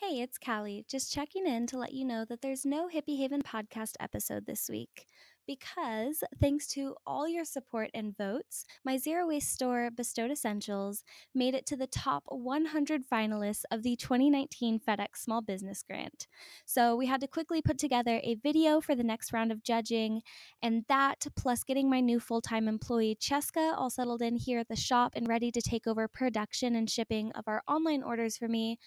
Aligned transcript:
Hey, 0.00 0.20
it's 0.20 0.38
Callie, 0.38 0.84
just 0.88 1.12
checking 1.12 1.44
in 1.44 1.66
to 1.66 1.76
let 1.76 1.92
you 1.92 2.04
know 2.04 2.24
that 2.28 2.40
there's 2.40 2.64
no 2.64 2.86
Hippie 2.86 3.18
Haven 3.18 3.42
podcast 3.42 3.94
episode 3.98 4.46
this 4.46 4.68
week. 4.70 5.06
Because, 5.44 6.22
thanks 6.40 6.68
to 6.74 6.94
all 7.04 7.26
your 7.26 7.44
support 7.44 7.90
and 7.94 8.16
votes, 8.16 8.64
my 8.84 8.96
zero 8.96 9.26
waste 9.26 9.52
store, 9.52 9.90
Bestowed 9.90 10.30
Essentials, 10.30 11.02
made 11.34 11.54
it 11.54 11.66
to 11.66 11.76
the 11.76 11.88
top 11.88 12.22
100 12.28 13.02
finalists 13.12 13.64
of 13.72 13.82
the 13.82 13.96
2019 13.96 14.78
FedEx 14.78 15.16
Small 15.16 15.40
Business 15.40 15.82
Grant. 15.82 16.28
So, 16.64 16.94
we 16.94 17.06
had 17.06 17.20
to 17.22 17.26
quickly 17.26 17.60
put 17.60 17.78
together 17.78 18.20
a 18.22 18.36
video 18.36 18.80
for 18.80 18.94
the 18.94 19.02
next 19.02 19.32
round 19.32 19.50
of 19.50 19.64
judging, 19.64 20.22
and 20.62 20.84
that, 20.88 21.26
plus 21.34 21.64
getting 21.64 21.90
my 21.90 22.00
new 22.00 22.20
full 22.20 22.40
time 22.40 22.68
employee, 22.68 23.16
Cheska, 23.20 23.76
all 23.76 23.90
settled 23.90 24.22
in 24.22 24.36
here 24.36 24.60
at 24.60 24.68
the 24.68 24.76
shop 24.76 25.14
and 25.16 25.26
ready 25.26 25.50
to 25.50 25.60
take 25.60 25.88
over 25.88 26.06
production 26.06 26.76
and 26.76 26.88
shipping 26.88 27.32
of 27.32 27.48
our 27.48 27.62
online 27.66 28.04
orders 28.04 28.36
for 28.36 28.46
me 28.46 28.78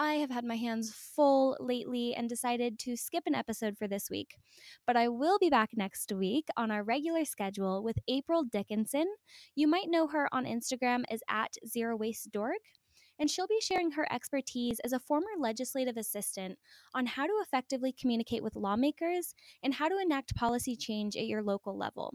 I 0.00 0.14
have 0.14 0.30
had 0.30 0.44
my 0.44 0.54
hands 0.54 0.94
full 0.94 1.56
lately 1.58 2.14
and 2.14 2.28
decided 2.28 2.78
to 2.80 2.96
skip 2.96 3.24
an 3.26 3.34
episode 3.34 3.76
for 3.76 3.88
this 3.88 4.08
week. 4.08 4.36
But 4.86 4.96
I 4.96 5.08
will 5.08 5.40
be 5.40 5.50
back 5.50 5.70
next 5.74 6.12
week 6.12 6.46
on 6.56 6.70
our 6.70 6.84
regular 6.84 7.24
schedule 7.24 7.82
with 7.82 7.98
April 8.06 8.44
Dickinson. 8.44 9.06
You 9.56 9.66
might 9.66 9.90
know 9.90 10.06
her 10.06 10.28
on 10.32 10.44
Instagram 10.44 11.02
as 11.10 11.20
at 11.28 11.56
Zero 11.66 11.96
Waste 11.96 12.30
Dork 12.30 12.60
and 13.18 13.28
she'll 13.28 13.48
be 13.48 13.60
sharing 13.60 13.90
her 13.90 14.06
expertise 14.12 14.78
as 14.84 14.92
a 14.92 15.00
former 15.00 15.26
legislative 15.36 15.96
assistant 15.96 16.56
on 16.94 17.06
how 17.06 17.26
to 17.26 17.32
effectively 17.42 17.92
communicate 17.92 18.44
with 18.44 18.54
lawmakers 18.54 19.34
and 19.64 19.74
how 19.74 19.88
to 19.88 19.98
enact 19.98 20.36
policy 20.36 20.76
change 20.76 21.16
at 21.16 21.26
your 21.26 21.42
local 21.42 21.76
level. 21.76 22.14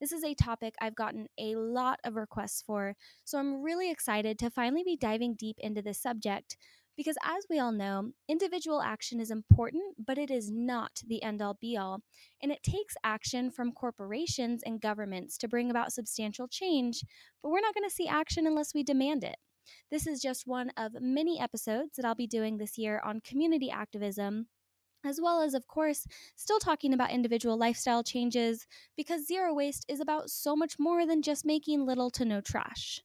This 0.00 0.12
is 0.12 0.24
a 0.24 0.34
topic 0.34 0.74
I've 0.80 0.94
gotten 0.94 1.26
a 1.38 1.56
lot 1.56 2.00
of 2.04 2.16
requests 2.16 2.62
for, 2.62 2.96
so 3.24 3.38
I'm 3.38 3.62
really 3.62 3.90
excited 3.90 4.38
to 4.38 4.50
finally 4.50 4.82
be 4.82 4.96
diving 4.96 5.34
deep 5.34 5.56
into 5.60 5.82
this 5.82 6.00
subject 6.00 6.56
because, 6.96 7.16
as 7.24 7.46
we 7.48 7.58
all 7.58 7.72
know, 7.72 8.12
individual 8.28 8.82
action 8.82 9.20
is 9.20 9.30
important, 9.30 9.82
but 10.04 10.18
it 10.18 10.30
is 10.30 10.50
not 10.50 11.02
the 11.06 11.22
end 11.22 11.40
all 11.40 11.56
be 11.60 11.76
all. 11.76 12.00
And 12.42 12.52
it 12.52 12.62
takes 12.62 12.94
action 13.04 13.50
from 13.50 13.72
corporations 13.72 14.62
and 14.64 14.80
governments 14.80 15.38
to 15.38 15.48
bring 15.48 15.70
about 15.70 15.92
substantial 15.92 16.48
change, 16.48 17.02
but 17.42 17.50
we're 17.50 17.60
not 17.60 17.74
going 17.74 17.88
to 17.88 17.94
see 17.94 18.08
action 18.08 18.46
unless 18.46 18.74
we 18.74 18.82
demand 18.82 19.24
it. 19.24 19.36
This 19.90 20.06
is 20.06 20.20
just 20.20 20.46
one 20.46 20.70
of 20.76 20.92
many 21.00 21.40
episodes 21.40 21.96
that 21.96 22.04
I'll 22.04 22.14
be 22.14 22.26
doing 22.26 22.58
this 22.58 22.76
year 22.76 23.00
on 23.04 23.20
community 23.20 23.70
activism 23.70 24.46
as 25.04 25.20
well 25.20 25.40
as, 25.40 25.54
of 25.54 25.66
course, 25.66 26.06
still 26.36 26.58
talking 26.58 26.92
about 26.92 27.10
individual 27.10 27.56
lifestyle 27.56 28.02
changes 28.02 28.66
because 28.96 29.26
zero 29.26 29.54
waste 29.54 29.86
is 29.88 30.00
about 30.00 30.30
so 30.30 30.54
much 30.54 30.78
more 30.78 31.06
than 31.06 31.22
just 31.22 31.44
making 31.44 31.86
little 31.86 32.10
to 32.10 32.24
no 32.24 32.40
trash. 32.40 33.02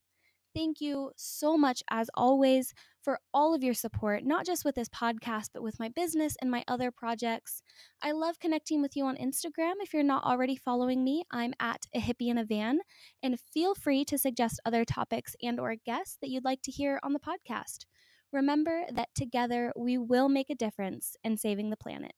Thank 0.56 0.80
you 0.80 1.10
so 1.18 1.58
much, 1.58 1.82
as 1.90 2.08
always, 2.14 2.72
for 3.02 3.20
all 3.34 3.54
of 3.54 3.62
your 3.62 3.74
support, 3.74 4.24
not 4.24 4.46
just 4.46 4.64
with 4.64 4.74
this 4.74 4.88
podcast, 4.88 5.50
but 5.52 5.62
with 5.62 5.78
my 5.78 5.90
business 5.90 6.34
and 6.40 6.50
my 6.50 6.64
other 6.66 6.90
projects. 6.90 7.62
I 8.00 8.12
love 8.12 8.38
connecting 8.40 8.80
with 8.80 8.96
you 8.96 9.04
on 9.04 9.18
Instagram. 9.18 9.74
If 9.82 9.92
you're 9.92 10.02
not 10.02 10.24
already 10.24 10.56
following 10.56 11.04
me, 11.04 11.24
I'm 11.30 11.52
at 11.60 11.84
a 11.94 12.00
hippie 12.00 12.30
in 12.30 12.38
a 12.38 12.44
van, 12.46 12.78
and 13.22 13.38
feel 13.38 13.74
free 13.74 14.02
to 14.06 14.16
suggest 14.16 14.58
other 14.64 14.86
topics 14.86 15.36
and 15.42 15.60
or 15.60 15.76
guests 15.84 16.16
that 16.22 16.30
you'd 16.30 16.46
like 16.46 16.62
to 16.62 16.70
hear 16.70 16.98
on 17.02 17.12
the 17.12 17.20
podcast. 17.20 17.84
Remember 18.32 18.84
that 18.94 19.10
together 19.14 19.74
we 19.76 19.98
will 19.98 20.30
make 20.30 20.48
a 20.48 20.54
difference 20.54 21.16
in 21.22 21.36
saving 21.36 21.68
the 21.68 21.76
planet. 21.76 22.12